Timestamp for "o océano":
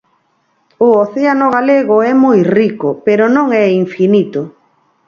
0.87-1.47